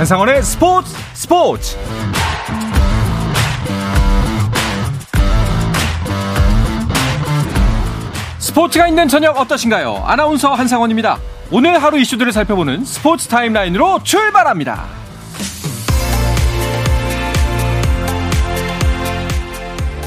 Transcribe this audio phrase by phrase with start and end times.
[0.00, 1.76] 한상원의 스포츠 스포츠
[8.38, 10.04] 스포츠가 있는 저녁 어떠신가요?
[10.06, 11.18] 아나운서 한상원입니다.
[11.50, 14.86] 오늘 하루 이슈들을 살펴보는 스포츠 타임라인으로 출발합니다.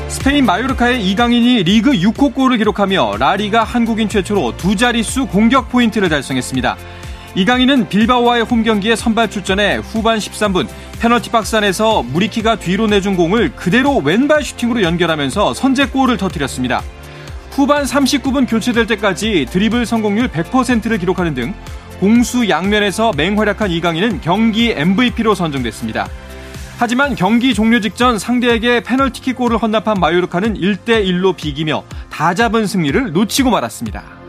[0.08, 6.78] 스페인 마요르카의 이강인이 리그 6호 골을 기록하며 라리가 한국인 최초로 두 자릿수 공격 포인트를 달성했습니다.
[7.36, 10.68] 이강인은 빌바오와의 홈 경기에 선발 출전해 후반 13분
[11.00, 16.84] 페널티 박스 안에서 무리키가 뒤로 내준 공을 그대로 왼발 슈팅으로 연결하면서 선제골을 터뜨렸습니다.
[17.50, 21.54] 후반 39분 교체될 때까지 드리블 성공률 100%를 기록하는 등
[22.00, 26.08] 공수 양면에서 맹활약한 이강인은 경기 MVP로 선정됐습니다.
[26.78, 33.50] 하지만 경기 종료 직전 상대에게 페널티킥 골을 헌납한 마요르카는 1대1로 비기며 다 잡은 승리를 놓치고
[33.50, 34.23] 말았습니다.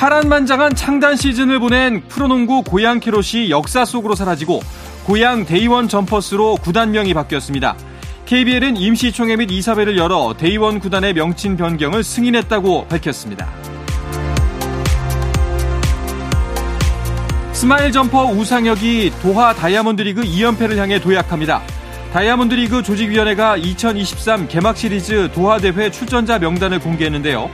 [0.00, 4.62] 파란만장한 창단 시즌을 보낸 프로농구 고양 캐롯이 역사 속으로 사라지고
[5.04, 7.76] 고양 데이원 점퍼스로 구단명이 바뀌었습니다.
[8.24, 13.46] KBL은 임시총회 및 이사회를 열어 데이원 구단의 명칭 변경을 승인했다고 밝혔습니다.
[17.52, 21.60] 스마일 점퍼 우상혁이 도하 다이아몬드 리그 2연패를 향해 도약합니다.
[22.14, 27.50] 다이아몬드 리그 조직위원회가 2023 개막 시리즈 도하 대회 출전자 명단을 공개했는데요.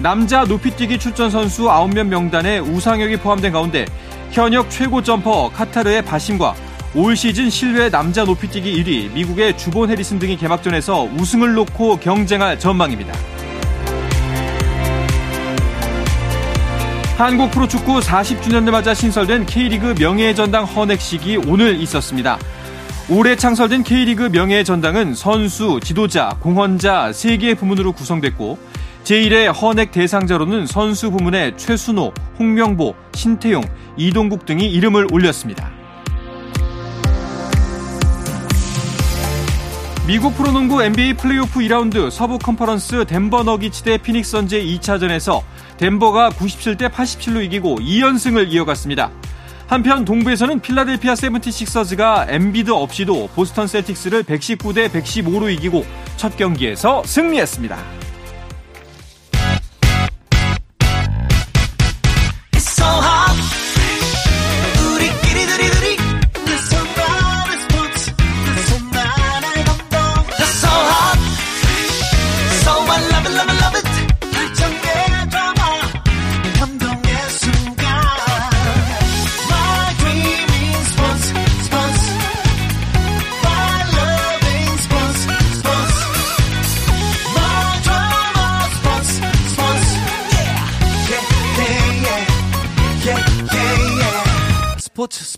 [0.00, 3.86] 남자 높이뛰기 출전 선수 9명 명단에 우상혁이 포함된 가운데
[4.30, 6.54] 현역 최고 점퍼 카타르의 바심과
[6.94, 13.14] 올 시즌 실외 남자 높이뛰기 1위 미국의 주본 해리슨 등이 개막전에서 우승을 놓고 경쟁할 전망입니다.
[17.16, 22.38] 한국 프로축구 40주년을 맞아 신설된 K리그 명예의 전당 헌액식이 오늘 있었습니다.
[23.08, 28.58] 올해 창설된 K리그 명예의 전당은 선수, 지도자, 공헌자 3개의 부문으로 구성됐고
[29.04, 33.62] 제1회 헌액 대상자로는 선수 부문에 최순호, 홍명보, 신태용,
[33.98, 35.70] 이동국 등이 이름을 올렸습니다.
[40.06, 45.42] 미국 프로농구 NBA 플레이오프 2라운드 서부 컨퍼런스 덴버 너기츠 대 피닉스 선즈의 2차전에서
[45.78, 49.10] 덴버가 97대 87로 이기고 2연승을 이어갔습니다.
[49.66, 55.84] 한편 동부에서는 필라델피아 세븐티식서즈가 엠비드 없이도 보스턴 셀틱스를 119대 115로 이기고
[56.16, 58.03] 첫 경기에서 승리했습니다.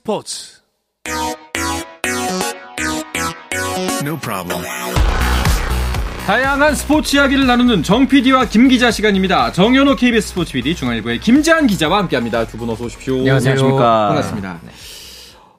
[0.06, 0.60] 스포츠
[4.04, 4.64] No problem.
[6.26, 9.50] 다양한 스포츠 이야기를 나누는 정 PD와 김 기자 시간입니다.
[9.50, 12.46] 정현호 KBS 스포츠 PD 중앙일보의 김재한 기자와 함께합니다.
[12.46, 13.16] 두 분 어서 오십시오.
[13.18, 13.56] 안녕하세요.
[13.76, 14.60] 반갑습니다.
[14.62, 14.70] 네.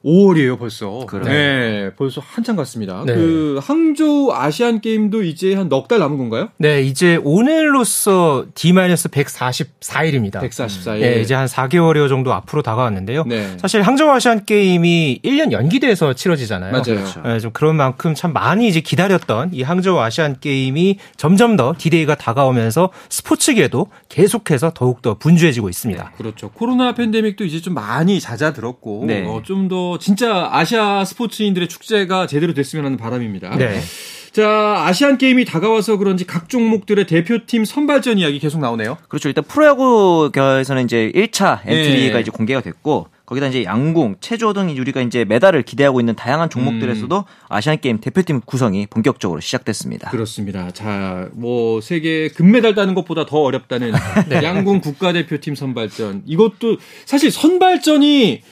[0.07, 1.05] 5월이에요, 벌써.
[1.05, 1.25] 그래.
[1.25, 3.03] 네, 벌써 한참 갔습니다.
[3.05, 3.13] 네.
[3.13, 6.49] 그 항저우 아시안 게임도 이제 한 넉 달 남은 건가요?
[6.57, 10.39] 네, 이제 오늘로써 D-144일입니다.
[10.41, 10.99] 144일.
[11.01, 13.23] 네, 이제 한 4개월여 정도 앞으로 다가왔는데요.
[13.25, 13.57] 네.
[13.57, 16.71] 사실 항저우 아시안 게임이 1년 연기돼서 치러지잖아요.
[16.71, 16.83] 맞아요.
[16.83, 17.21] 그렇죠.
[17.21, 22.15] 네, 좀 그런 만큼 참 많이 이제 기다렸던 이 항저우 아시안 게임이 점점 더 디데이가
[22.15, 26.03] 다가오면서 스포츠계도 계속해서 더욱더 분주해지고 있습니다.
[26.03, 26.49] 네, 그렇죠.
[26.49, 29.25] 코로나 팬데믹도 이제 좀 많이 잦아들었고 네.
[29.27, 33.55] 어, 좀더 진짜 아시아 스포츠인들의 축제가 제대로 됐으면 하는 바람입니다.
[33.57, 33.81] 네.
[34.37, 38.99] 자, 아시안 게임이 다가와서 그런지 각 종목들의 대표팀 선발전 이야기 계속 나오네요.
[39.07, 39.29] 그렇죠.
[39.29, 42.21] 일단 프로야구에서는 이제 1차 엔트리가 네.
[42.21, 47.17] 이제 공개가 됐고 거기다 이제 양궁, 체조 등 우리가 이제 메달을 기대하고 있는 다양한 종목들에서도
[47.17, 47.23] 음.
[47.49, 50.11] 아시안 게임 대표팀 구성이 본격적으로 시작됐습니다.
[50.11, 50.69] 그렇습니다.
[50.69, 53.91] 자, 뭐 세계 금메달 따는 것보다 더 어렵다는
[54.29, 54.43] 네.
[54.43, 56.23] 양궁 국가대표팀 선발전.
[56.27, 58.43] 이것도 사실 선발전이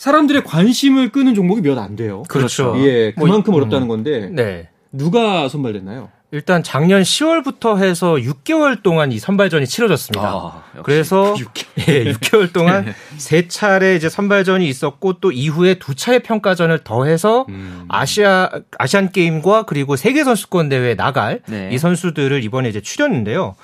[0.00, 2.22] 사람들의 관심을 끄는 종목이 몇 안 돼요.
[2.28, 2.74] 그렇죠.
[2.78, 4.30] 예, 뭐 그만큼 뭐, 어렵다는 건데.
[4.32, 4.68] 네.
[4.92, 6.08] 누가 선발됐나요?
[6.32, 10.26] 일단 작년 10월부터 해서 6개월 동안 이 선발전이 치러졌습니다.
[10.26, 11.88] 아, 그래서 6개월.
[11.88, 12.94] 예, 6개월 동안 네.
[13.18, 17.84] 세 차례 이제 선발전이 있었고 또 이후에 두 차례 평가전을 더해서 음.
[17.88, 18.48] 아시아
[18.78, 21.68] 아시안 게임과 그리고 세계 선수권 대회에 나갈 네.
[21.72, 23.54] 이 선수들을 이번에 이제 추렸는데요.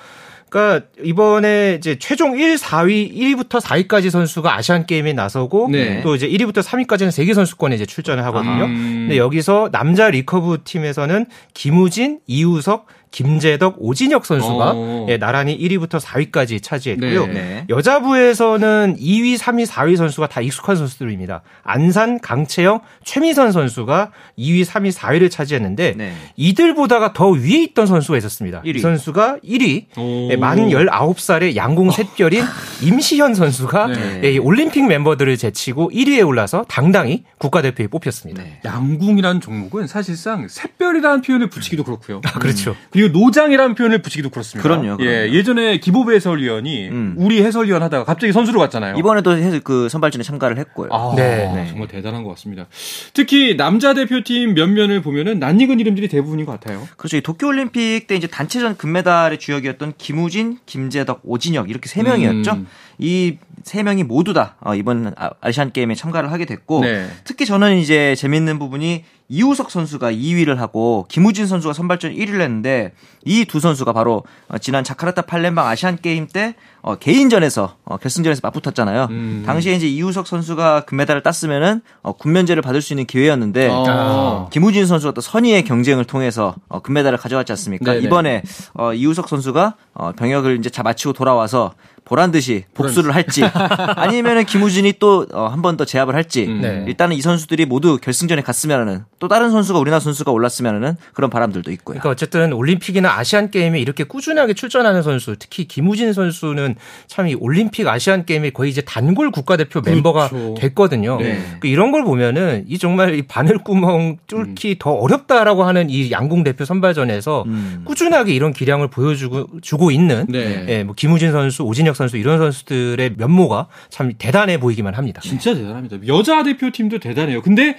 [0.57, 6.01] 그러니까 이번에 이제 최종 1, 4위, 1위부터 4위까지 선수가 아시안 게임에 나서고 네.
[6.01, 8.65] 또 이제 1위부터 3위까지는 세계 선수권에 이제 출전을 하거든요.
[8.65, 9.05] 음.
[9.07, 12.87] 근데 여기서 남자 리커브 팀에서는 김우진, 이우석,
[13.17, 15.07] 김제덕, 오진혁 선수가 어.
[15.09, 17.27] 예, 나란히 1위부터 4위까지 차지했고요.
[17.29, 17.65] 네.
[17.71, 21.41] 여자부에서는 2위, 3위, 4위 선수가 다 익숙한 선수들입니다.
[21.63, 26.13] 안산, 강채영, 최미선 선수가 2위, 3위, 4위를 차지했는데 네.
[26.37, 28.61] 이들보다가 더 위에 있던 선수가 있었습니다.
[28.61, 28.77] 1위.
[28.77, 29.87] 이 선수가 1위,
[30.31, 32.45] 예, 만 19살의 양궁 샛별인
[32.83, 34.21] 임시현 선수가 네.
[34.25, 38.43] 예, 올림픽 멤버들을 제치고 1위에 올라서 당당히 국가대표에 뽑혔습니다.
[38.43, 38.61] 네.
[38.67, 42.21] 양궁이라는 종목은 사실상 샛별이라는 표현을 붙이기도 그렇고요.
[42.27, 42.73] 아, 그렇죠.
[42.73, 43.06] 음.
[43.07, 44.63] 그리고 노장이라는 표현을 붙이기도 그렇습니다.
[44.63, 44.97] 그럼요.
[44.97, 45.05] 그럼요.
[45.05, 47.15] 예, 예전에 기보배 해설위원이 음.
[47.17, 48.97] 우리 해설위원 하다가 갑자기 선수로 갔잖아요.
[48.97, 50.89] 이번에도 그 선발전에 참가를 했고요.
[50.93, 51.53] 아, 네.
[51.55, 51.67] 네.
[51.69, 52.67] 정말 대단한 것 같습니다.
[53.13, 56.87] 특히 남자 대표팀 면면을 보면은 낯익은 이름들이 대부분인 것 같아요.
[56.97, 57.21] 그렇죠.
[57.21, 62.53] 도쿄올림픽 때 이제 단체전 금메달의 주역이었던 김우진, 김재덕, 오진혁 이렇게 세 명이었죠.
[62.53, 62.67] 음.
[62.99, 67.09] 이 세 명이 모두 다 어, 이번 아, 아시안 게임에 참가를 하게 됐고 네.
[67.25, 72.93] 특히 저는 이제 재밌는 부분이 이우석 선수가 2위를 하고 김우진 선수가 선발전 1위를 했는데
[73.25, 76.55] 이 두 선수가 바로 어, 지난 자카르타 팔렘방 아시안 게임 때
[76.87, 79.09] 어, 개인전에서 어, 결승전에서 맞붙었잖아요.
[79.11, 79.43] 음.
[79.45, 84.47] 당시에 이제 이우석 선수가 금메달을 땄으면은 어, 군면제를 받을 수 있는 기회였는데 아.
[84.53, 87.93] 김우진 선수가 또 선의의 경쟁을 통해서 어, 금메달을 가져왔지 않습니까?
[87.93, 88.05] 네네.
[88.07, 88.43] 이번에
[88.75, 91.75] 어, 이우석 선수가 어, 병역을 이제 자 마치고 돌아와서
[92.05, 93.43] 보란 듯이 복수를 할지
[93.97, 96.61] 아니면은 김우진이 또 한 번 더 제압을 할지 음.
[96.61, 96.85] 네.
[96.87, 101.95] 일단은 이 선수들이 모두 결승전에 갔으면은 또 다른 선수가 우리나라 선수가 올랐으면은 그런 바람들도 있고요.
[101.99, 106.76] 그러니까 어쨌든 올림픽이나 아시안 게임에 이렇게 꾸준하게 출전하는 선수, 특히 김우진 선수는
[107.07, 109.91] 참 이 올림픽 아시안 게임에 거의 이제 단골 국가대표 그렇죠.
[109.91, 111.19] 멤버가 됐거든요.
[111.19, 111.39] 네.
[111.39, 114.75] 그러니까 이런 걸 보면은 이 정말 이 바늘구멍 뚫기 음.
[114.79, 117.83] 더 어렵다라고 하는 이 양궁 대표 선발전에서 음.
[117.85, 120.67] 꾸준하게 이런 기량을 보여주고 주고 있는 네.
[120.69, 125.21] 예, 뭐 김우진 선수, 오진혁 선수 이런 선수들의 면모가 참 대단해 보이기만 합니다.
[125.23, 125.99] 진짜 대단합니다.
[126.07, 127.43] 여자 대표팀도 대단해요.
[127.43, 127.77] 근데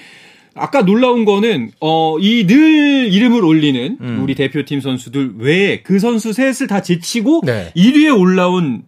[0.59, 4.19] 아까 놀라운 거는 어 이 늘 이름을 올리는 음.
[4.23, 7.71] 우리 대표팀 선수들 외에 그 선수 셋을 다 제치고 네.
[7.75, 8.83] 1위에 올라온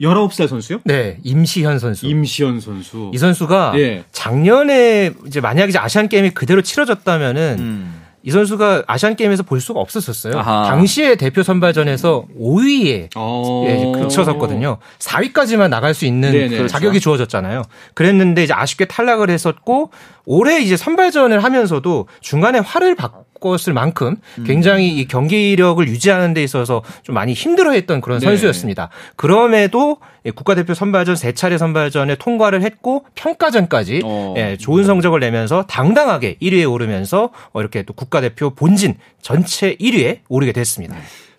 [0.00, 0.80] 19살 선수요?
[0.84, 2.06] 네, 임시현 선수.
[2.06, 3.10] 임시현 선수.
[3.14, 4.02] 이 선수가 네.
[4.10, 8.01] 작년에 이제 만약에 아시안 게임이 그대로 치러졌다면은 음.
[8.24, 10.38] 이 선수가 아시안 게임에서 볼 수가 없었었어요.
[10.38, 10.68] 아하.
[10.68, 13.64] 당시에 대표 선발전에서 5위에 어.
[13.66, 14.78] 예, 그쳐섰거든요.
[14.98, 17.00] 4위까지만 나갈 수 있는 네네, 그 자격이 그렇죠.
[17.00, 17.62] 주어졌잖아요.
[17.94, 19.90] 그랬는데 이제 아쉽게 탈락을 했었고
[20.24, 22.94] 올해 이제 선발전을 하면서도 중간에 화를
[23.42, 24.44] 바꿨을 만큼 음.
[24.44, 28.26] 굉장히 이 경기력을 유지하는 데 있어서 좀 많이 힘들어했던 그런 네.
[28.26, 28.88] 선수였습니다.
[29.16, 29.98] 그럼에도
[30.34, 34.34] 국가대표 선발전 세 차례 선발전에 통과를 했고 평가전까지 어.
[34.36, 40.52] 예, 좋은 성적을 내면서 당당하게 1위에 오르면서 어, 이렇게 또 국가대표 본진 전체 1위에 오르게
[40.52, 40.94] 됐습니다.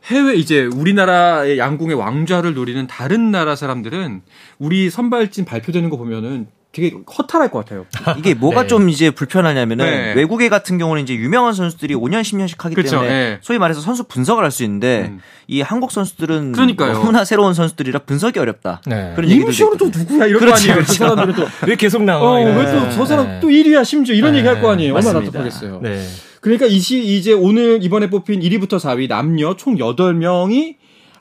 [0.06, 4.22] 해외 이제 우리나라의 양궁의 왕좌를 노리는 다른 나라 사람들은
[4.60, 7.86] 우리 선발진 발표되는 거 보면은 되게 허탈할 것 같아요.
[8.18, 8.68] 이게 뭐가 네.
[8.68, 10.14] 좀 이제 불편하냐면은 네.
[10.16, 12.96] 외국에 같은 경우는 이제 유명한 선수들이 5년 10년씩 하기 그렇죠.
[12.98, 13.38] 때문에 네.
[13.42, 15.20] 소위 말해서 선수 분석을 할 수 있는데 음.
[15.48, 16.94] 이 한국 선수들은 그러니까요.
[16.94, 18.82] 너무나 새로운 선수들이라 분석이 어렵다.
[18.88, 19.14] 네.
[19.16, 20.76] 그런 임시호는 또 누구야 이런 그렇지, 거 아니에요.
[20.86, 20.92] 그렇죠.
[20.92, 22.32] 그 사람들은 또 왜 계속 나와?
[22.32, 24.96] 어, 왜또 저 사람 또 1위야 심지어 이런 얘기 할 거 아니에요.
[24.96, 25.80] 얼마나 답답하겠어요.
[25.84, 26.04] 네.
[26.42, 30.76] 그러니까 이시 이제 오늘 이번에 뽑힌 1위부터 4위 남녀 총 8명이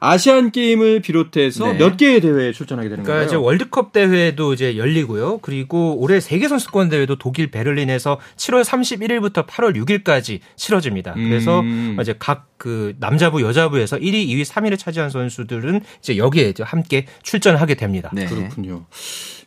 [0.05, 1.79] 아시안 게임을 비롯해서 네.
[1.79, 3.27] 몇 개의 대회에 출전하게 되는 그러니까 거예요.
[3.27, 5.39] 이제 월드컵 대회도 이제 열리고요.
[5.39, 11.15] 그리고 올해 세계 선수권 대회도 독일 베를린에서 7월 31일부터 8월 6일까지 치러집니다.
[11.15, 11.97] 그래서 음.
[12.01, 18.09] 이제 각 그 남자부 여자부에서 1위, 2위, 3위를 차지한 선수들은 이제 여기에 함께 출전하게 됩니다.
[18.15, 18.27] 네.
[18.27, 18.87] 그렇군요.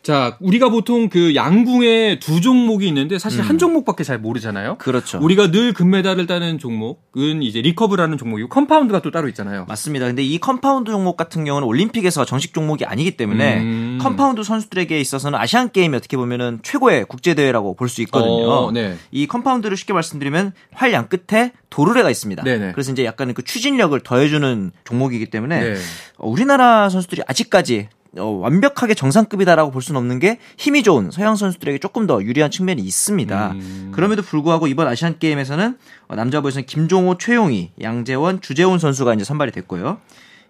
[0.02, 3.48] 자, 우리가 보통 그 양궁에 두 종목이 있는데 사실 음.
[3.48, 4.76] 한 종목밖에 잘 모르잖아요.
[4.76, 5.18] 그렇죠.
[5.20, 9.64] 우리가 늘 금메달을 따는 종목은 이제 리커브라는 종목이고 컴파운드가 또 따로 있잖아요.
[9.66, 10.06] 맞습니다.
[10.06, 13.98] 근데 이 컴파운드 종목 같은 경우는 올림픽에서 정식 종목이 아니기 때문에 음.
[14.00, 18.48] 컴파운드 선수들에게 있어서는 아시안 게임이 어떻게 보면은 최고의 국제 대회라고 볼 수 있거든요.
[18.48, 18.96] 어, 네.
[19.10, 22.42] 이 컴파운드를 쉽게 말씀드리면 활 양 끝에 도르래가 있습니다.
[22.42, 22.72] 네네.
[22.72, 25.76] 그래서 이제 약간 그 추진력을 더해주는 종목이기 때문에 네.
[26.16, 32.06] 우리나라 선수들이 아직까지 어, 완벽하게 정상급이다라고 볼 수는 없는 게 힘이 좋은 서양 선수들에게 조금
[32.06, 33.50] 더 유리한 측면이 있습니다.
[33.52, 33.92] 음.
[33.94, 35.76] 그럼에도 불구하고 이번 아시안 게임에서는
[36.08, 39.98] 어, 남자부에서는 김종호, 최용희, 양재원, 주재훈 선수가 이제 선발이 됐고요.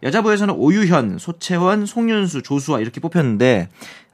[0.02, 3.68] 여자부에서는 오유현, 소채원, 송윤수, 조수아 이렇게 뽑혔는데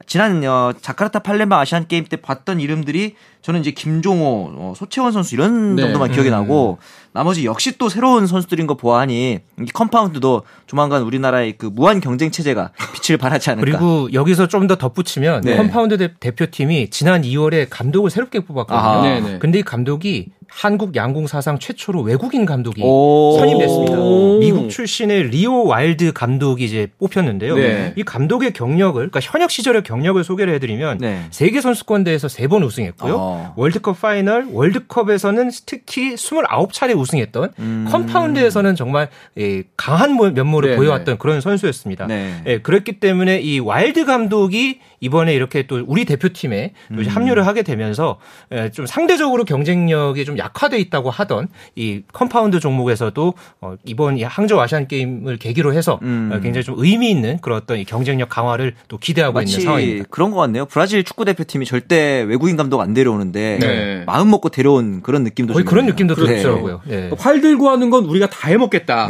[0.06, 5.34] 지난 어, 자카르타 팔렘방 아시안 게임 때 봤던 이름들이 저는 이제 김종호, 어, 소채원 선수
[5.34, 5.82] 이런 네.
[5.82, 6.32] 정도만 기억이 음.
[6.32, 6.78] 나고
[7.12, 12.70] 나머지 역시 또 새로운 선수들인 거 보아하니 이 컴파운드도 조만간 우리나라의 그 무한 경쟁 체제가
[12.94, 13.64] 빛을 발하지 않을까.
[13.64, 15.56] 그리고 여기서 좀 더 덧붙이면 네.
[15.56, 19.34] 컴파운드 대, 표팀이 지난 2월에 감독을 새롭게 뽑았거든요.
[19.34, 19.38] 아.
[19.40, 23.96] 근데 이 감독이 한국 양궁 사상 최초로 외국인 감독이 선임됐습니다.
[24.40, 27.56] 미국 출신의 리오 와일드 감독이 이제 뽑혔는데요.
[27.56, 27.94] 네.
[27.96, 31.24] 이 감독의 경력을 그러니까 현역 시절의 경력을 소개를 해드리면 네.
[31.30, 33.14] 세계 선수권 대회에서 세 번 우승했고요.
[33.16, 33.54] 어.
[33.56, 37.86] 월드컵 파이널, 월드컵에서는 특히 29차례 우승했던 음.
[37.90, 41.18] 컴파운드에서는 정말 예, 강한 면모를 네, 보여왔던 네.
[41.18, 42.06] 그런 선수였습니다.
[42.08, 42.42] 네.
[42.46, 47.06] 예, 그랬기 때문에 이 와일드 감독이 이번에 이렇게 또 우리 대표팀에 또 음.
[47.06, 48.18] 합류를 하게 되면서
[48.52, 54.60] 예, 좀 상대적으로 경쟁력이 좀 약화돼 있다고 하던 이 compound 종목에서도 어, 이번 이 항저우
[54.60, 56.30] 아시안 게임을 계기로 해서 음.
[56.32, 60.04] 어, 굉장히 좀 의미 있는 그런 어떤 이 경쟁력 강화를 또 기대하고 있는 상황입니다.
[60.08, 60.66] 그런 것 같네요.
[60.66, 64.04] 브라질 축구 대표팀이 절대 외국인 감독 안 데려오는데 네.
[64.06, 66.80] 마음 먹고 데려온 그런 느낌도 거의 그런 느낌도 들더라고요.
[66.86, 67.08] 네.
[67.08, 67.10] 네.
[67.18, 69.08] 활 들고 하는 건 우리가 다 해먹겠다.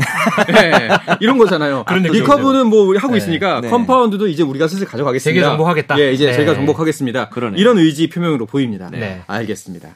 [0.48, 0.88] 네.
[1.20, 1.84] 이런 거잖아요.
[1.90, 3.18] recurve는 뭐 하고 네.
[3.18, 3.68] 있으니까 네.
[3.68, 5.22] compound도 이제 우리가 슬슬 가져가겠습니다.
[5.22, 5.98] 세계 정복하겠다.
[6.00, 7.28] 예, 이제 저희가 정복하겠습니다.
[7.28, 7.60] 그러네요.
[7.60, 8.90] 이런 의지 표명으로 보입니다.
[9.26, 9.90] 알겠습니다.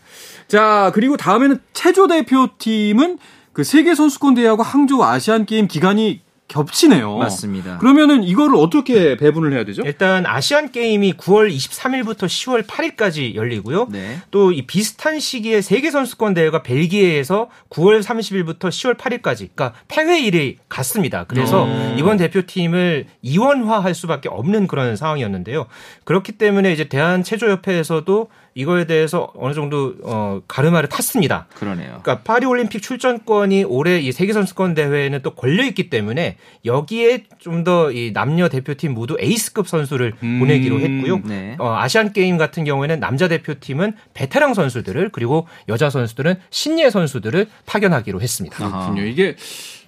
[0.48, 3.18] 자, 그리고 다음에는 체조 대표팀은
[3.52, 7.18] 그 세계 선수권 대회하고 항저우 아시안 게임 기간이 겹치네요.
[7.18, 7.78] 맞습니다.
[7.78, 9.82] 그러면은 이거를 어떻게 배분을 해야 되죠?
[9.84, 13.88] 일단 아시안 게임이 9월 23일부터 10월 8일까지 열리고요.
[13.90, 14.18] 네.
[14.30, 21.24] 또 이 비슷한 시기에 세계 선수권 대회가 벨기에에서 9월 30일부터 10월 8일까지, 그러니까 폐회일이 같습니다.
[21.24, 21.94] 그래서 오.
[21.98, 25.66] 이번 대표팀을 이원화할 수밖에 없는 그런 상황이었는데요.
[26.04, 31.46] 그렇기 때문에 이제 대한 체조 협회에서도 이거에 대해서 어느 정도 어 가르마를 탔습니다.
[31.54, 32.00] 그러네요.
[32.02, 37.62] 그러니까 파리 올림픽 출전권이 올해 이 세계 선수권 대회에는 또 걸려 있기 때문에 여기에 좀
[37.62, 41.20] 더 이 남녀 대표팀 모두 에이스급 선수를 음, 보내기로 했고요.
[41.24, 41.56] 네.
[41.58, 48.20] 어, 아시안 게임 같은 경우에는 남자 대표팀은 베테랑 선수들을 그리고 여자 선수들은 신예 선수들을 파견하기로
[48.22, 48.56] 했습니다.
[48.56, 49.04] 그렇군요.
[49.04, 49.36] 이게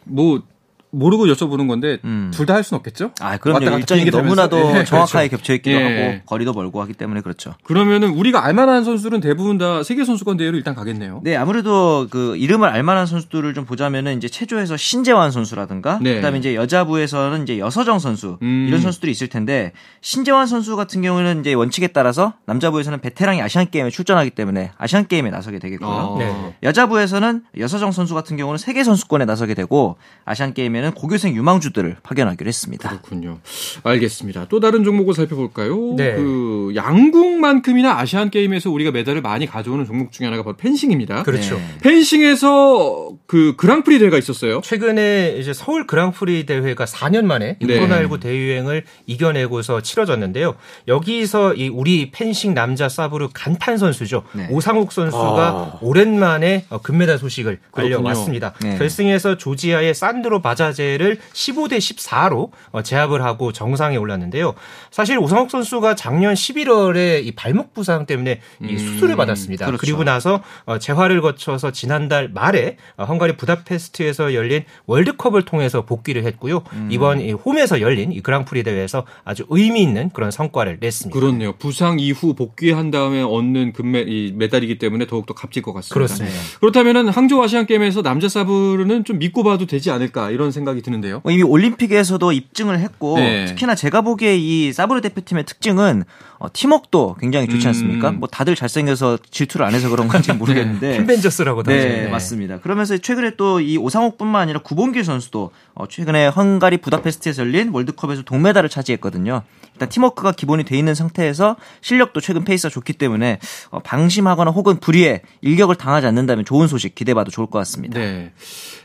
[0.04, 0.42] 뭐
[0.90, 2.30] 모르고 여쭤보는 건데 음.
[2.32, 3.10] 둘다 할 수는 없겠죠?
[3.20, 3.78] 아, 그럼요.
[3.78, 4.84] 일정이 너무나도 예.
[4.84, 5.36] 정확하게 그렇죠.
[5.36, 5.82] 겹쳐 있기도 예.
[5.82, 7.54] 하고 거리도 멀고 하기 때문에 그렇죠.
[7.64, 11.20] 그러면은 우리가 알만한 선수들은 대부분 다 세계 선수권 대회로 일단 가겠네요.
[11.24, 16.16] 네, 아무래도 그 이름을 알만한 선수들을 좀 보자면은 이제 체조에서 신재환 선수라든가 네.
[16.16, 18.66] 그다음에 이제 여자부에서는 이제 여서정 선수 음.
[18.68, 23.90] 이런 선수들이 있을 텐데 신재환 선수 같은 경우는 이제 원칙에 따라서 남자부에서는 베테랑이 아시안 게임에
[23.90, 25.88] 출전하기 때문에 아시안 게임에 나서게 되겠고요.
[25.88, 26.18] 어.
[26.18, 26.56] 네.
[26.62, 32.48] 여자부에서는 여서정 선수 같은 경우는 세계 선수권에 나서게 되고 아시안 게임에 경우에는 고교생 유망주들을 파견하기로
[32.48, 32.88] 했습니다.
[32.88, 33.38] 그렇군요.
[33.82, 34.46] 알겠습니다.
[34.48, 35.94] 또 다른 종목을 살펴볼까요?
[35.96, 36.14] 네.
[36.14, 41.24] 그 양궁만큼이나 아시안 게임에서 우리가 메달을 많이 가져오는 종목 중에 하나가 바로 펜싱입니다.
[41.24, 41.56] 그렇죠.
[41.56, 41.78] 네.
[41.82, 44.60] 펜싱에서 그 그랑프리 대회가 있었어요.
[44.62, 47.80] 최근에 이제 서울 그랑프리 대회가 4년 만에 네.
[47.80, 50.54] 코로나19 대유행을 이겨내고서 치러졌는데요.
[50.86, 54.22] 여기서 이 우리 펜싱 남자 사브르 간판 선수죠.
[54.32, 54.48] 네.
[54.50, 55.78] 오상욱 선수가 아.
[55.82, 58.54] 오랜만에 금메달 소식을 알려왔습니다.
[58.62, 58.78] 네.
[58.78, 64.54] 결승에서 조지아의 산드로 바자 타자제를 15대 14로 어, 제압을 하고 정상에 올랐는데요.
[64.90, 69.66] 사실 오상욱 선수가 작년 11월에 이 발목 부상 때문에 이 음, 수술을 받았습니다.
[69.66, 69.80] 그렇죠.
[69.80, 76.62] 그리고 나서 어, 재활을 거쳐서 지난달 말에 어, 헝가리 부다페스트에서 열린 월드컵을 통해서 복귀를 했고요.
[76.72, 76.88] 음.
[76.90, 81.18] 이번 이 홈에서 열린 이 그랑프리 대회에서 아주 의미 있는 그런 성과를 냈습니다.
[81.18, 81.52] 그렇네요.
[81.52, 85.94] 부상 이후 복귀한 다음에 얻는 금메 이 메달이기 때문에 더욱더 값질 것 같습니다.
[85.94, 86.36] 그렇습니다.
[86.60, 91.20] 그렇다면은 항저우 아시안 게임에서 남자 사브르는 좀 믿고 봐도 되지 않을까 이런 생각이 드는데요.
[91.24, 93.46] 뭐 이미 올림픽에서도 입증을 했고 네.
[93.46, 96.04] 특히나 제가 보기에 이 사브르 대표팀의 특징은
[96.38, 97.68] 어, 팀웍도 굉장히 좋지 음.
[97.68, 98.10] 않습니까?
[98.10, 98.20] 음.
[98.20, 102.60] 뭐 다들 잘생겨서 질투를 안 해서 그런 건지 모르겠는데 팬벤저스라고 네, 네, 맞습니다.
[102.60, 108.68] 그러면서 최근에 또 이 오상욱뿐만 아니라 구본길 선수도 어, 최근에 헝가리 부다페스트에서 열린 월드컵에서 동메달을
[108.68, 109.42] 차지했거든요.
[109.74, 113.38] 일단 팀워크가 기본이 돼 있는 상태에서 실력도 최근 페이스가 좋기 때문에
[113.70, 117.98] 어, 방심하거나 혹은 불의의 일격을 당하지 않는다면 좋은 소식 기대해봐도 좋을 것 같습니다.
[117.98, 118.32] 네.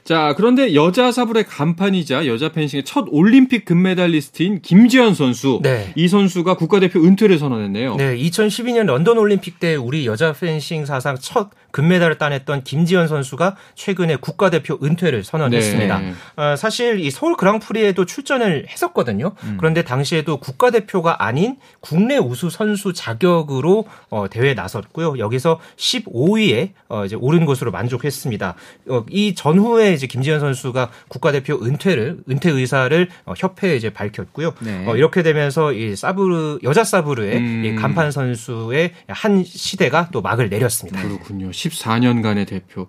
[0.03, 5.59] 자, 그런데 여자 사브르의 간판이자 여자 펜싱의 첫 올림픽 금메달리스트인 김지연 선수.
[5.63, 5.93] 네.
[5.95, 7.95] 이 선수가 국가대표 은퇴를 선언했네요.
[7.95, 14.17] 네, 2012년 런던 올림픽 때 우리 여자 펜싱 사상 첫 금메달을 따냈던 김지연 선수가 최근에
[14.17, 15.99] 국가대표 은퇴를 선언했습니다.
[15.99, 16.13] 네.
[16.35, 19.31] 어, 사실 이 서울 그랑프리에도 출전을 했었거든요.
[19.43, 19.55] 음.
[19.57, 25.17] 그런데 당시에도 국가대표가 아닌 국내 우수 선수 자격으로 어, 대회에 나섰고요.
[25.17, 28.55] 여기서 15위에 어, 이제 오른 것으로 만족했습니다.
[28.89, 34.53] 어, 이 전후에 이제 김지현 선수가 국가대표 은퇴를 은퇴 의사를 어, 협회에 이제 밝혔고요.
[34.59, 34.85] 네.
[34.87, 37.65] 어, 이렇게 되면서 이 사브르 여자 사브르의 음.
[37.65, 41.01] 이 간판 선수의 한 시대가 또 막을 내렸습니다.
[41.01, 41.51] 그렇군요.
[41.51, 42.87] 14년간의 대표.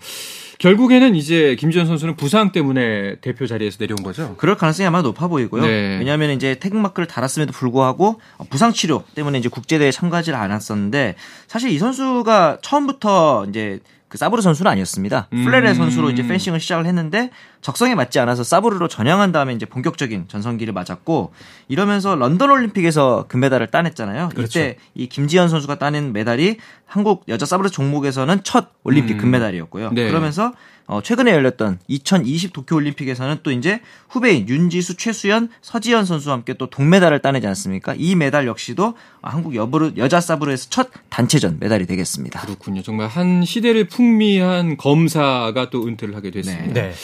[0.58, 4.34] 결국에는 이제 김지현 선수는 부상 때문에 대표 자리에서 내려온 거죠?
[4.37, 5.62] 그럴 가능성이 아마 높아 보이고요.
[5.62, 5.99] 네.
[5.99, 8.20] 왜냐하면 이제 태극마크를 달았음에도 불구하고
[8.50, 11.16] 부상 치료 때문에 이제 국제대회에 참가하지 않았었는데
[11.49, 13.80] 사실 이 선수가 처음부터 이제
[14.14, 15.26] 그 사브르 선수는 아니었습니다.
[15.33, 15.44] 음.
[15.44, 17.30] 플레레 선수로 이제 펜싱을 시작을 했는데
[17.64, 21.33] 적성에 맞지 않아서 사브르로 전향한 다음에 이제 본격적인 전성기를 맞았고
[21.68, 24.28] 이러면서 런던 올림픽에서 금메달을 따냈잖아요.
[24.35, 24.61] 그렇죠.
[24.61, 29.18] 이때 이 김지현 선수가 따낸 메달이 한국 여자 사브르 종목에서는 첫 올림픽 음.
[29.18, 29.92] 금메달이었고요.
[29.92, 30.09] 네.
[30.09, 30.52] 그러면서
[30.87, 33.80] 어, 최근에 열렸던 2020 도쿄올림픽에서는 또 이제
[34.11, 37.94] 후배인 윤지수, 최수연, 서지현 선수와 함께 또 동메달을 따내지 않습니까?
[37.97, 38.92] 이 메달 역시도
[39.23, 42.42] 한국 여부르, 여자 사브르에서 첫 단체전 메달이 되겠습니다.
[42.42, 42.83] 그렇군요.
[42.83, 46.75] 정말 한 시대를 풍미한 검사가 또 은퇴를 하게 됐습니다.
[46.75, 46.88] 네.
[46.90, 46.94] 네.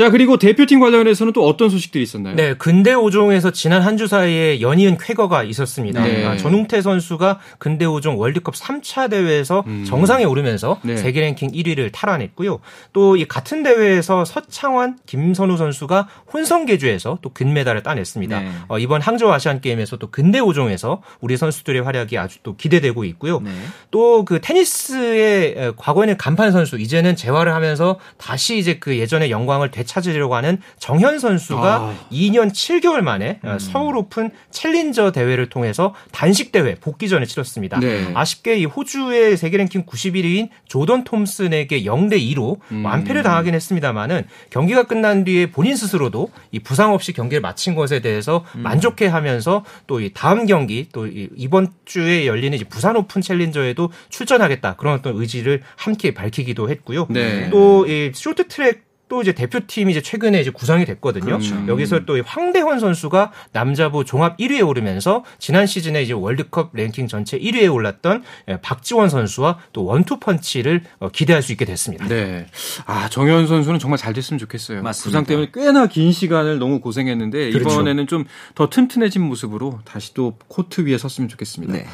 [0.00, 2.34] 자, 그리고 대표팀 관련해서는 또 어떤 소식들이 있었나요?
[2.34, 6.02] 네, 근대 5종에서 지난 한 주 사이에 연이은 쾌거가 있었습니다.
[6.02, 6.24] 네.
[6.24, 9.84] 아, 전웅태 선수가 근대 5종 월드컵 3차 대회에서 음.
[9.86, 10.96] 정상에 오르면서 네.
[10.96, 12.60] 세계 랭킹 1위를 탈환했고요.
[12.94, 18.40] 또 이 같은 대회에서 서창환, 김선우 선수가 혼성 계주에서 또 금메달을 따냈습니다.
[18.40, 18.50] 네.
[18.68, 23.40] 어, 이번 항저우 아시안 게임에서 또 근대 5종에서 우리 선수들의 활약이 아주 또 기대되고 있고요.
[23.40, 23.50] 네.
[23.90, 29.89] 또 그 테니스의 과거에는 간판 선수 이제는 재활을 하면서 다시 이제 그 예전의 영광을 되찾
[29.90, 31.94] 찾으려고 하는 정현 선수가 아.
[32.10, 33.58] 2년 7개월 만에 음.
[33.60, 37.78] 서울 오픈 챌린저 대회를 통해서 단식 대회 복귀전을 치렀습니다.
[37.78, 38.10] 네.
[38.14, 42.84] 아쉽게 이 호주의 세계 랭킹 91위인 조던 톰슨에게 0대 2로 음.
[42.84, 48.44] 완패를 당하긴 했습니다만은 경기가 끝난 뒤에 본인 스스로도 이 부상 없이 경기를 마친 것에 대해서
[48.56, 48.62] 음.
[48.62, 55.16] 만족해하면서 또 이 다음 경기 또 이번 주에 열리는 부산 오픈 챌린저에도 출전하겠다 그런 어떤
[55.16, 57.06] 의지를 함께 밝히기도 했고요.
[57.10, 57.50] 네.
[57.50, 61.24] 또 이 쇼트트랙 또 이제 대표팀이 이제 최근에 이제 구성이 됐거든요.
[61.26, 61.54] 그렇죠.
[61.68, 67.70] 여기서 또 황대헌 선수가 남자부 종합 1위에 오르면서 지난 시즌에 이제 월드컵 랭킹 전체 1위에
[67.72, 72.06] 올랐던 예, 박지원 선수와 또 원투 펀치를 어, 기대할 수 있게 됐습니다.
[72.08, 72.46] 네.
[72.86, 74.80] 아, 정현 선수는 정말 잘 됐으면 좋겠어요.
[74.82, 75.08] 맞습니다.
[75.08, 77.70] 부상 때문에 꽤나 긴 시간을 너무 고생했는데 그렇죠.
[77.74, 78.24] 이번에는 좀
[78.54, 81.72] 더 튼튼해진 모습으로 다시 또 코트 위에 섰으면 좋겠습니다.
[81.72, 81.86] 네.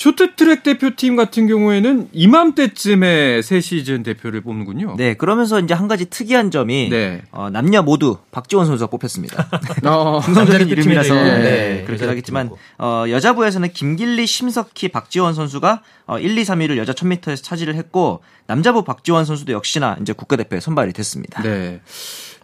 [0.00, 4.94] 쇼트트랙 대표팀 같은 경우에는 이맘때쯤에 새 시즌 대표를 뽑는군요.
[4.96, 7.20] 네, 그러면서 이제 한 가지 특이한 점이 네.
[7.32, 9.50] 어, 남녀 모두 박지원 선수가 뽑혔습니다.
[9.84, 16.38] 어, 긍정적인 이름이라서 네, 네, 그렇게 하겠지만 어, 여자부에서는 김길리, 심석희, 박지원 선수가 어, 1,
[16.38, 21.42] 2, 3위를 여자 1000m에서 차지를 했고 남자부 박지원 선수도 역시나 이제 국가대표에 선발이 됐습니다.
[21.42, 21.82] 네.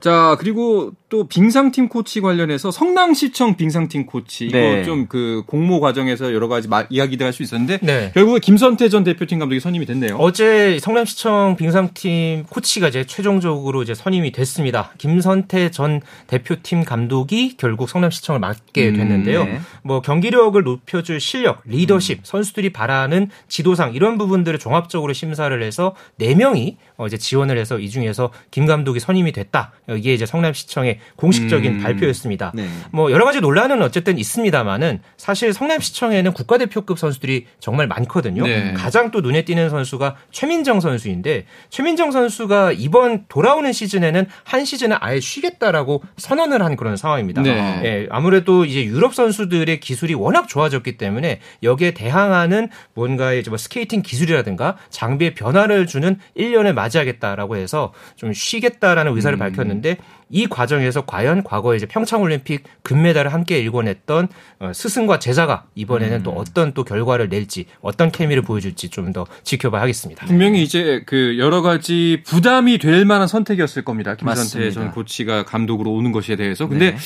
[0.00, 4.84] 자, 그리고 또 빙상팀 코치 관련해서 성남시청 빙상팀 코치 이거 네.
[4.84, 8.12] 좀그 공모 과정에서 여러 가지 마, 이야기들 할 수 있었는데 네.
[8.14, 10.16] 결국에 김선태 전 대표팀 감독이 선임이 됐네요.
[10.16, 14.92] 어제 성남시청 빙상팀 코치가 이제 최종적으로 이제 선임이 됐습니다.
[14.96, 19.44] 김선태 전 대표팀 감독이 결국 성남시청을 맡게 음, 됐는데요.
[19.44, 19.60] 네.
[19.82, 22.20] 뭐 경기력을 높여줄 실력, 리더십, 음.
[22.24, 27.90] 선수들이 바라는 지도상 이런 부분들을 종합적으로 심사를 해서 4 명이 어 이제 지원을 해서 이
[27.90, 29.72] 중에서 김 감독이 선임이 됐다.
[29.94, 31.82] 이게 이제 성남시청의 공식적인 음.
[31.82, 32.52] 발표였습니다.
[32.54, 32.66] 네.
[32.90, 38.42] 뭐 여러 가지 논란은 어쨌든 있습니다만은 사실 성남시청에는 국가대표급 선수들이 정말 많거든요.
[38.44, 38.72] 네.
[38.74, 45.20] 가장 또 눈에 띄는 선수가 최민정 선수인데 최민정 선수가 이번 돌아오는 시즌에는 한 시즌을 아예
[45.20, 47.42] 쉬겠다라고 선언을 한 그런 상황입니다.
[47.42, 47.80] 네.
[47.84, 54.76] 예, 아무래도 이제 유럽 선수들의 기술이 워낙 좋아졌기 때문에 여기에 대항하는 뭔가의 뭐 스케이팅 기술이라든가
[54.90, 59.38] 장비의 변화를 주는 1년을 맞이하겠다라고 해서 좀 쉬겠다라는 의사를 음.
[59.38, 59.96] 밝혔는데 있는데
[60.28, 66.22] 이 과정에서 과연 과거에 이제 평창 올림픽 금메달을 함께 일궈냈던 어, 스승과 제자가 이번에는 음.
[66.24, 70.26] 또 어떤 또 결과를 낼지 어떤 케미를 보여줄지 좀 더 지켜봐야 하겠습니다.
[70.26, 74.16] 분명히 이제 그 여러 가지 부담이 될 만한 선택이었을 겁니다.
[74.16, 76.66] 김선태 전 코치가 감독으로 오는 것에 대해서.
[76.66, 76.96] 근데 네.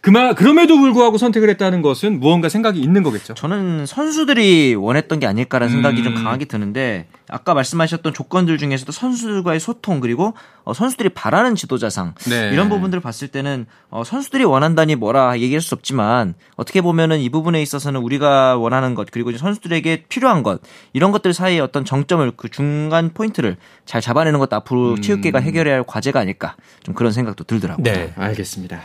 [0.00, 3.34] 그마 그럼에도 불구하고 선택을 했다는 것은 무언가 생각이 있는 거겠죠.
[3.34, 6.04] 저는 선수들이 원했던 게 아닐까라는 생각이 음.
[6.04, 12.50] 좀 강하게 드는데 아까 말씀하셨던 조건들 중에서도 선수들과의 소통 그리고 어, 선수들이 바라는 지도자상 네.
[12.52, 17.62] 이런 부분들을 봤을 때는 어, 선수들이 원한다니 뭐라 얘기할 수 없지만 어떻게 보면은 이 부분에
[17.62, 20.60] 있어서는 우리가 원하는 것 그리고 선수들에게 필요한 것
[20.92, 25.00] 이런 것들 사이에 어떤 정점을 그 중간 포인트를 잘 잡아내는 것도 앞으로 음.
[25.00, 27.82] 체육계가 해결해야 할 과제가 아닐까 좀 그런 생각도 들더라고요.
[27.82, 28.82] 네, 알겠습니다.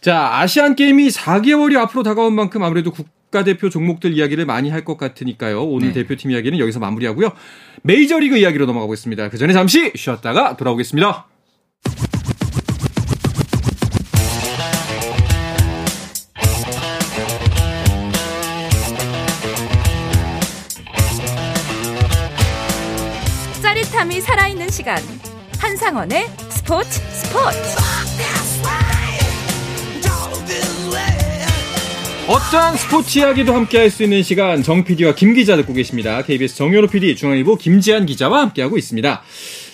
[0.00, 4.96] 자, 아시안 게임이 4개월이 앞으로 다가온 만큼 아무래도 국 가대표 종목들 이야기를 많이 할 것
[4.96, 5.62] 같으니까요.
[5.64, 5.94] 오늘 네.
[5.94, 7.32] 대표팀 이야기는 여기서 마무리하고요.
[7.82, 9.28] 메이저리그 이야기로 넘어가보겠습니다.
[9.28, 11.26] 그 전에 잠시 쉬었다가 돌아오겠습니다.
[23.62, 24.98] 짜릿함이 살아있는 시간.
[25.58, 27.99] 한상원의 스포츠 스포츠.
[32.30, 36.22] 어떠한 스포츠 이야기도 함께 할 수 있는 시간 정 PD와 김 기자 듣고 계십니다.
[36.22, 39.20] KBS 정현호 PD, 중앙일보 김지한 기자와 함께하고 있습니다.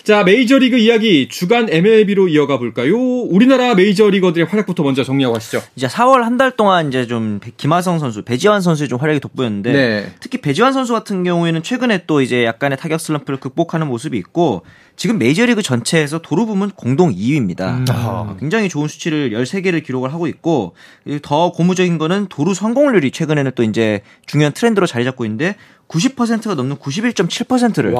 [0.07, 2.95] 자, 메이저리그 이야기 주간 MLB로 이어가 볼까요?
[2.97, 5.61] 우리나라 메이저리거들의 활약부터 먼저 정리하고 하시죠.
[5.75, 10.13] 이제 4월 한 달 동안 이제 좀 김하성 선수, 배지환 선수의 좀 활약이 돋보였는데 네.
[10.21, 14.61] 특히 배지환 선수 같은 경우에는 최근에 또 이제 약간의 타격 슬럼프를 극복하는 모습이 있고
[14.95, 17.61] 지금 메이저리그 전체에서 도루 부문 공동 2위입니다.
[17.61, 17.85] 음.
[17.89, 18.35] 아.
[18.39, 20.73] 굉장히 좋은 수치를 13개를 기록을 하고 있고
[21.21, 25.55] 더 고무적인 거는 도루 성공률이 최근에는 또 이제 중요한 트렌드로 자리 잡고 있는데
[25.87, 27.91] 90%가 넘는 91.7%를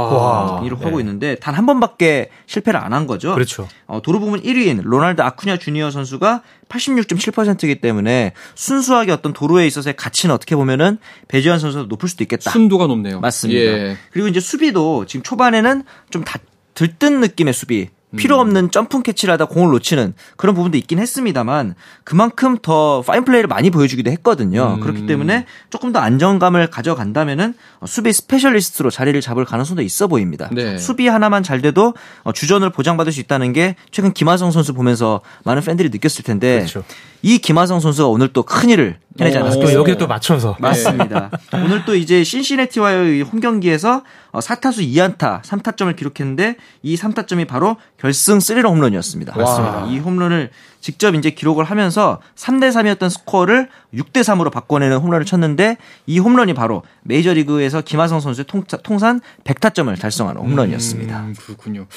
[0.63, 0.99] 기록하고 네.
[0.99, 3.33] 있는데 단 한 번밖에 실패를 안 한 거죠.
[3.33, 3.67] 그렇죠.
[3.85, 10.33] 어, 도루 부문 1위인 로날드 아쿠냐 주니어 선수가 86.7%이기 때문에 순수하게 어떤 도루에 있어서의 가치는
[10.35, 10.97] 어떻게 보면은
[11.27, 12.51] 배지환 선수가 높을 수도 있겠다.
[12.51, 13.19] 순도가 높네요.
[13.19, 13.59] 맞습니다.
[13.59, 13.97] 예.
[14.11, 16.39] 그리고 이제 수비도 지금 초반에는 좀 다,
[16.73, 22.57] 들뜬 느낌의 수비 필요 없는 점프 캐치를 하다 공을 놓치는 그런 부분도 있긴 했습니다만 그만큼
[22.61, 24.75] 더 파인 플레이를 많이 보여주기도 했거든요.
[24.75, 24.79] 음.
[24.79, 27.53] 그렇기 때문에 조금 더 안정감을 가져간다면은
[27.85, 30.49] 수비 specialist로 자리를 잡을 가능성도 있어 보입니다.
[30.53, 30.77] 네.
[30.77, 31.95] 수비 하나만 잘 돼도
[32.33, 36.83] 주전을 보장받을 수 있다는 게 최근 김하성 선수 보면서 많은 팬들이 느꼈을 텐데 그렇죠.
[37.23, 39.71] 이 김하성 선수가 오늘 또 큰일을 해내지 않았습니까?
[39.71, 40.55] 또 여기에 또 맞춰서.
[40.59, 41.31] 맞습니다.
[41.51, 44.03] 오늘 또 이제 신시내티와의 홈 경기에서
[44.39, 49.35] 4타수 어, 2안타 3타점을 기록했는데 이 3타점이 바로 결승 3런 홈런이었습니다.
[49.35, 49.85] 맞습니다.
[49.87, 50.51] 이 홈런을
[50.87, 56.81] 직접 이제 기록을 하면서 3대 3이었던 스코어를 6대 3으로 바꿔내는 홈런을 쳤는데 이 홈런이 바로
[57.03, 61.19] 메이저리그에서 김하성 선수의 통, 산 100타점을 달성하는 홈런이었습니다.
[61.19, 61.87] 음, 그렇군요.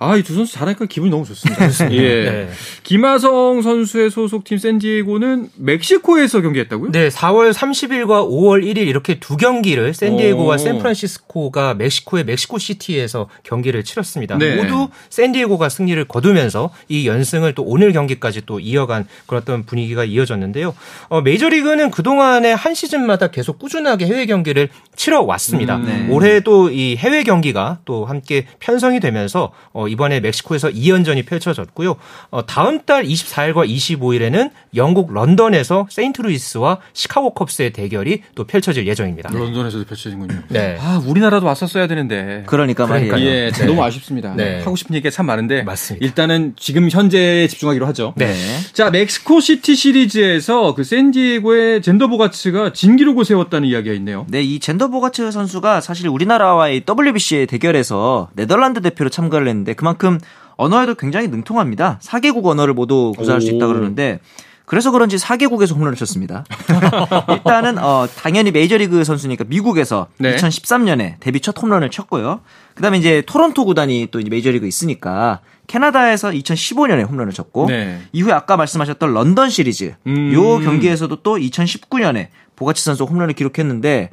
[0.00, 1.64] 아, 이 두 선수 잘하니까 기분이 너무 좋습니다.
[1.94, 2.24] 예.
[2.24, 2.50] 네.
[2.82, 6.90] 김하성 선수의 소속팀 샌디에고는 멕시코에서 경기했다고요?
[6.90, 14.38] 네, 4월 30일과 5월 1일 이렇게 두 경기를 샌디에고와 샌프란시스코가 멕시코의 멕시코 시티에서 경기를 치렀습니다.
[14.38, 14.56] 네.
[14.56, 20.74] 모두 샌디에고가 승리를 거두면서 이 연승을 또 오늘 경기까지 또 이어간 그런 어떤 분위기가 이어졌는데요.
[21.08, 25.76] 어, 메이저리그는 그동안에 한 시즌마다 계속 꾸준하게 해외 경기를 치러 왔습니다.
[25.76, 26.06] 음, 네.
[26.14, 31.96] 올해도 이 해외 경기가 또 함께 편성이 되면서 어, 이번에 멕시코에서 2연전이 펼쳐졌고요.
[32.30, 39.30] 어, 다음 달 24일과 25일에는 영국 런던에서 세인트루이스와 시카고 컵스의 대결이 또 펼쳐질 예정입니다.
[39.32, 40.42] 런던에서도 펼쳐진군요.
[40.48, 40.76] 네.
[40.80, 42.44] 아, 우리나라도 왔었어야 되는데.
[42.46, 43.18] 그러니까 말이에요.
[43.20, 43.66] 예, 네.
[43.66, 44.34] 너무 아쉽습니다.
[44.36, 44.60] 네.
[44.60, 45.62] 하고 싶은 얘기가 참 많은데.
[45.62, 46.04] 맞습니다.
[46.04, 48.14] 일단은 지금 현재에 집중하기로 하죠.
[48.16, 48.29] 네.
[48.72, 54.26] 자, 멕시코 시티 시리즈에서 그 샌디에고의 잰더 보가츠가 진기록을 세웠다는 이야기가 있네요.
[54.28, 60.18] 네, 이 잰더 보가츠 선수가 사실 우리나라와의 WBC의 대결에서 네덜란드 대표로 참가를 했는데 그만큼
[60.56, 61.98] 언어에도 굉장히 능통합니다.
[62.02, 64.20] 4개국 언어를 모두 구사할 수 있다 그러는데
[64.70, 66.44] 그래서 그런지 4개국에서 홈런을 쳤습니다.
[67.28, 70.36] 일단은 어 당연히 메이저리그 선수니까 미국에서 네.
[70.36, 72.42] 2013년에 데뷔 첫 홈런을 쳤고요.
[72.76, 78.00] 그다음에 이제 토론토 구단이 또 이제 메이저리그 있으니까 캐나다에서 2015년에 홈런을 쳤고 네.
[78.12, 80.32] 이후에 아까 말씀하셨던 런던 시리즈 음.
[80.34, 84.10] 요 경기에서도 또 2019년에 보가츠 선수 홈런을 기록했는데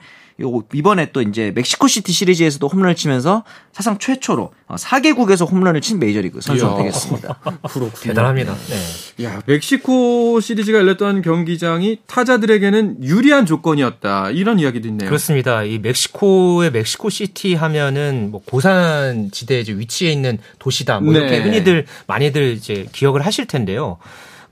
[0.74, 6.42] 이번에 또 이제 멕시코 시티 시리즈에서도 홈런을 치면서 사상 최초로 4개국에서 어, 홈런을 친 메이저리그
[6.42, 7.40] 선수가 되겠습니다.
[7.64, 7.90] 그렇군요.
[7.92, 8.56] 대단합니다.
[8.56, 9.24] 네.
[9.26, 14.30] 야, 멕시코 시리즈가 열렸던 경기장이 타자들에게는 유리한 조건이었다.
[14.32, 15.10] 이런 이야기도 있네요.
[15.10, 15.64] 그렇습니다.
[15.64, 21.00] 이 멕시코의 멕시코 시티 하면은 뭐 고산 지대에 위치해 있는 도시다.
[21.00, 21.44] 뭐 이렇게 네.
[21.44, 23.98] 흔히들 많이들 이제 기억을 하실 텐데요.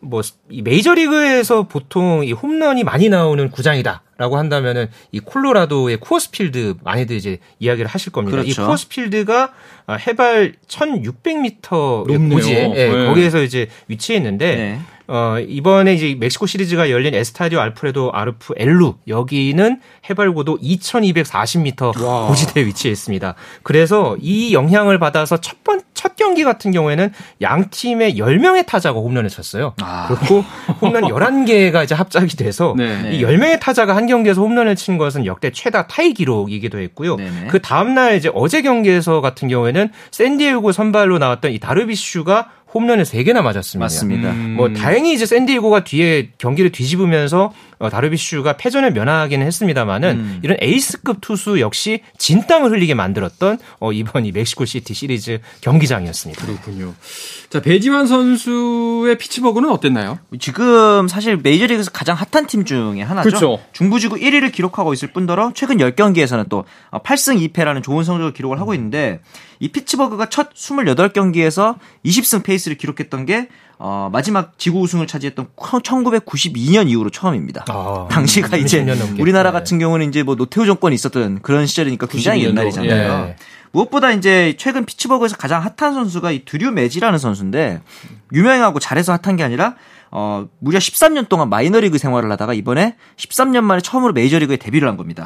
[0.05, 7.39] 뭐 이 메이저리그에서 보통 이 홈런이 많이 나오는 구장이다라고 한다면은 이 콜로라도의 쿠어스필드 많이들 이제
[7.59, 8.37] 이야기를 하실 겁니다.
[8.37, 8.49] 그렇죠.
[8.61, 9.53] 이 쿠어스필드가
[10.07, 13.05] 해발 1,600m 고지 예, 네.
[13.07, 14.79] 거기에서 이제 위치해 있는데 네.
[15.07, 22.27] 어, 이번에 이제 멕시코 시리즈가 열린 에스타디오 알프레도 아르프 엘루 여기는 해발 고도 2240m 와.
[22.27, 23.35] 고지대에 위치해 있습니다.
[23.63, 29.29] 그래서 이 영향을 받아서 첫 번, 첫 경기 같은 경우에는 양 팀의 10명의 타자가 홈런을
[29.29, 29.73] 쳤어요.
[29.81, 30.07] 아.
[30.07, 30.43] 그리고
[30.81, 33.11] 홈런 11개가 이제 합작이 돼서 네.
[33.13, 37.15] 이 10명의 타자가 한 경기에서 홈런을 친 것은 역대 최다 타이 기록이기도 했고요.
[37.15, 37.47] 네네.
[37.47, 43.79] 그 다음날 이제 어제 경기에서 같은 경우에는 샌디에고 선발로 나왔던 이 다르빗슈가 홈런을 3개나 맞았습니다.
[43.79, 44.31] 맞습니다.
[44.31, 44.55] 음.
[44.57, 50.39] 뭐 다행히 이제 샌디에고가 뒤에 경기를 뒤집으면서 어, 다르빗슈가 패전을 면하기는 했습니다만은 음.
[50.43, 56.45] 이런 에이스급 투수 역시 진땀을 흘리게 만들었던 어, 이번 이 멕시코 시티 시리즈 경기장이었습니다.
[56.45, 56.93] 그렇군요.
[57.49, 60.19] 자 배지환 선수의 피츠버그는 어땠나요?
[60.39, 63.29] 지금 사실 메이저리그에서 가장 핫한 팀 중에 하나죠.
[63.29, 63.59] 그렇죠.
[63.71, 69.19] 중부지구 1위를 기록하고 있을 뿐더러 최근 10경기에서는 또 8승 2패라는 좋은 성적을 기록을 하고 있는데
[69.59, 76.89] 이 피츠버그가 첫 28경기에서 20승 페이스 를 기록했던 게 어, 마지막 지구 우승을 차지했던 1992년
[76.89, 77.65] 이후로 처음입니다.
[77.67, 78.85] 아, 당시가 이제
[79.19, 83.27] 우리나라 같은 경우는 이제 뭐 노태우 정권이 있었던 그런 시절이니까 굉장히 옛날이잖아요.
[83.29, 83.35] 예.
[83.71, 87.81] 무엇보다 이제 최근 피츠버그에서 가장 핫한 선수가 이 드류 매지라는 선수인데
[88.31, 89.75] 유명하고 잘해서 핫한 게 아니라
[90.17, 95.25] 어, 무려 13년 동안 마이너리그 생활을 하다가 이번에 13년 만에 처음으로 메이저리그에 데뷔를 한 겁니다.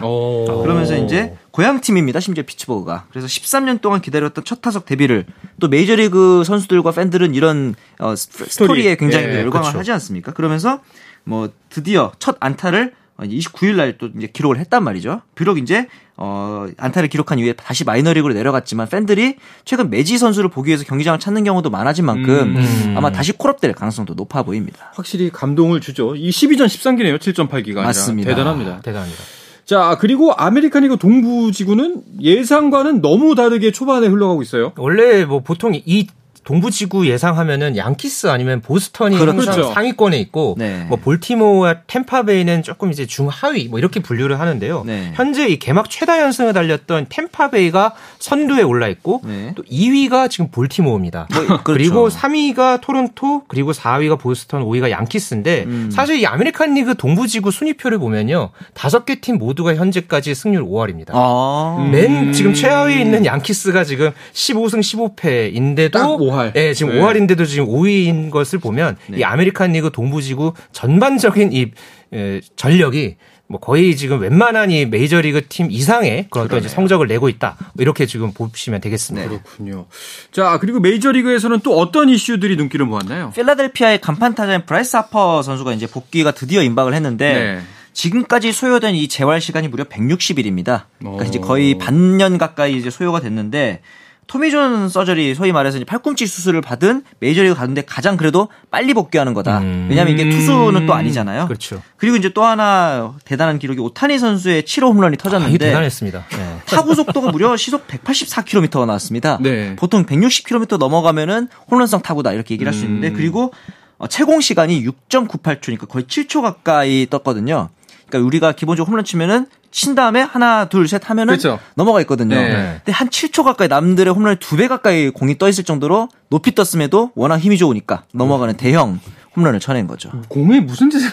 [0.63, 2.19] 그러면서 이제 고향 팀입니다.
[2.19, 3.05] 심지어 피츠버그가.
[3.11, 5.27] 그래서 13년 동안 기다렸던 첫 타석 데뷔를
[5.59, 8.87] 또 메이저리그 선수들과 팬들은 이런 어, 스토리.
[8.87, 9.77] 에 굉장히 예, 열광을 그렇죠.
[9.77, 10.33] 하지 않습니까?
[10.33, 10.79] 그러면서
[11.23, 12.93] 뭐 드디어 첫 안타를
[13.27, 15.21] 29일 날 또 이제 기록을 했단 말이죠.
[15.35, 20.83] 비록 이제 어, 안타를 기록한 이후에 다시 마이너리그로 내려갔지만 팬들이 최근 매지 선수를 보기 위해서
[20.85, 22.93] 경기장을 찾는 경우도 많아진 만큼 음, 음.
[22.97, 24.91] 아마 다시 콜업될 가능성도 높아 보입니다.
[24.95, 26.15] 확실히 감동을 주죠.
[26.15, 27.17] 이 12전 13기네요.
[27.19, 28.29] 7.8기가 맞습니다.
[28.29, 28.81] 대단합니다.
[28.81, 29.21] 대단합니다.
[29.65, 34.73] 자, 그리고 아메리칸 리그 동부 지구는 예상과는 너무 다르게 초반에 흘러가고 있어요.
[34.77, 36.07] 원래 뭐 보통 이
[36.43, 39.31] 동부지구 예상하면은 양키스 아니면 보스턴이 그렇죠.
[39.37, 39.73] 항상 그렇죠.
[39.73, 40.85] 상위권에 있고 네.
[40.87, 44.83] 뭐 볼티모어와 템파베이는 조금 이제 중하위 뭐 이렇게 분류를 하는데요.
[44.85, 45.11] 네.
[45.13, 49.53] 현재 이 개막 최다 연승을 달렸던 템파베이가 선두에 올라 있고 네.
[49.55, 51.27] 또 2위가 지금 볼티모어입니다.
[51.31, 51.63] 뭐, 그렇죠.
[51.63, 55.89] 그리고 3위가 토론토 그리고 4위가 보스턴 5위가 양키스인데 음.
[55.91, 58.49] 사실 이 아메리칸 리그 동부지구 순위표를 보면요.
[58.73, 61.09] 다섯 개 팀 모두가 현재까지 승률 5할입니다.
[61.13, 61.89] 아.
[61.91, 65.93] 맨 지금 최하위에 있는 양키스가 지금 15승 15패인데도
[66.29, 66.53] 5할.
[66.53, 67.01] 네, 지금 네.
[67.01, 69.19] 5할인데도 지금 5위인 것을 보면 네.
[69.19, 71.71] 이 아메리칸 리그 동부지구 전반적인 이
[72.13, 77.57] 에, 전력이 뭐 거의 지금 웬만한 이 메이저리그 팀 이상의 그런 어떤 성적을 내고 있다.
[77.79, 79.27] 이렇게 지금 보시면 되겠습니다.
[79.27, 79.37] 네.
[79.37, 79.87] 그렇군요.
[80.31, 83.31] 자, 그리고 메이저리그에서는 또 어떤 이슈들이 눈길을 모았나요?
[83.35, 87.59] 필라델피아의 간판 타자인 브라이스 하퍼 선수가 이제 복귀가 드디어 임박을 했는데 네.
[87.93, 90.83] 지금까지 소요된 이 재활 시간이 무려 160일입니다.
[90.99, 93.81] 그러니까 이제 거의 반년 가까이 이제 소요가 됐는데
[94.29, 99.57] 토미존 서저리 소위 말해서 이제 팔꿈치 수술을 받은 메이저리그 가는데 가장 그래도 빨리 복귀하는 거다.
[99.57, 99.87] 음.
[99.89, 101.47] 왜냐하면 이게 투수는 또 아니잖아요.
[101.47, 101.81] 그렇죠.
[101.97, 106.25] 그리고 이제 또 하나 대단한 기록이 오타니 선수의 7호 홈런이 터졌는데 아, 대단했습니다.
[106.29, 106.59] 네.
[106.67, 109.39] 타구 속도가 무려 시속 184km가 나왔습니다.
[109.41, 109.75] 네.
[109.75, 113.13] 보통 160km 넘어가면은 홈런성 타구다 이렇게 얘기를 할 수 있는데 음.
[113.15, 113.51] 그리고
[113.97, 117.69] 어, 채공 시간이 6.98초니까 거의 7초 가까이 떴거든요.
[118.07, 121.59] 그러니까 우리가 기본적으로 홈런 치면은 친 다음에 하나 둘 셋 하면은 그렇죠.
[121.75, 122.35] 넘어가 있거든요.
[122.35, 122.81] 네.
[122.83, 127.37] 근데 한 7초 가까이 남들의 홈런을 두배 가까이 공이 떠 있을 정도로 높이 떴음에도 워낙
[127.37, 128.99] 힘이 좋으니까 넘어가는 대형
[129.39, 130.11] 홈런을 쳐낸 거죠.
[130.27, 131.09] 공이 무슨 짓을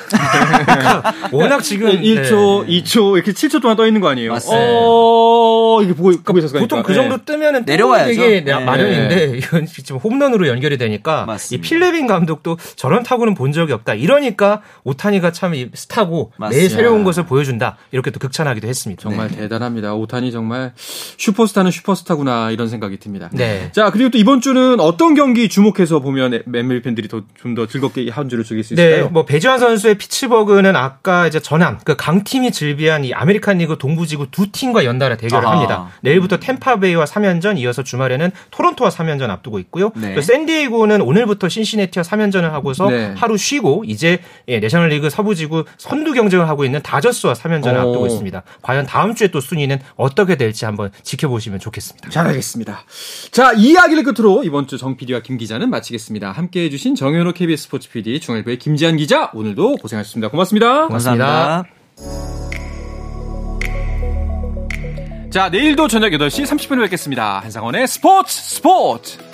[1.32, 2.82] 워낙 지금 1초, 네.
[2.82, 4.32] 2초 이렇게 7초 동안 떠 있는 거 아니에요?
[4.32, 4.64] 맞습니다.
[4.64, 6.60] 어, 이게 보고 보고 있었어요.
[6.60, 7.24] 보통 그 정도 네.
[7.24, 8.10] 뜨면은 내려와야죠.
[8.10, 8.52] 이게 네.
[8.52, 11.64] 마련인데 이건 지금 홈런으로 연결이 되니까 맞습니다.
[11.64, 13.94] 이 필레빈 감독도 저런 타구는 본 적이 없다.
[13.94, 17.76] 이러니까 오타니가 참 스타고 매일 새로운 것을 보여준다.
[17.92, 19.00] 이렇게 또 극찬하기도 했습니다.
[19.00, 19.36] 정말 네.
[19.36, 19.94] 대단합니다.
[19.94, 23.30] 오타니 정말 슈퍼스타는 슈퍼스타구나 이런 생각이 듭니다.
[23.32, 23.70] 네.
[23.72, 28.28] 자 그리고 또 이번 주는 어떤 경기 주목해서 보면 MLB 팬들이 더 좀더 즐겁게 한
[28.28, 29.04] 주를 즐길 수 있을까요?
[29.04, 34.28] 네, 뭐 배지환 선수의 피츠버그는 아까 이제 전함 그 강팀이 즐비한 이 아메리칸 리그 동부지구
[34.30, 35.56] 두 팀과 연달아 대결을 아하.
[35.56, 35.88] 합니다.
[36.02, 39.90] 내일부터 템파베이와 3연전, 이어서 주말에는 토론토와 3연전 앞두고 있고요.
[39.96, 40.14] 네.
[40.14, 43.12] 또 샌디에이고는 오늘부터 신시내티와 3연전을 하고서 네.
[43.16, 47.88] 하루 쉬고 이제 예, 내셔널리그 서부지구 선두 경쟁을 하고 있는 다저스와 3연전을 오.
[47.88, 48.42] 앞두고 있습니다.
[48.62, 52.10] 과연 다음 주에 또 순위는 어떻게 될지 한번 지켜보시면 좋겠습니다.
[52.10, 52.84] 잘 알겠습니다.
[53.32, 56.32] 자, 이야기를 끝으로 이번 주 정 PD와 김 기자는 마치겠습니다.
[56.32, 60.28] 함께 해주신 정현호 KBS 스포츠 PD, 중앙일보의 김지한 기자, 오늘도 고생하셨습니다.
[60.28, 60.86] 고맙습니다.
[60.86, 61.64] 고맙습니다.
[65.30, 67.40] 자, 내일도 저녁 8시 30분에 뵙겠습니다.
[67.40, 69.25] 한상원의 스포츠 스포츠!